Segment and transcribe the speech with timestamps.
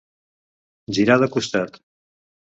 [0.99, 1.79] Girar de costat.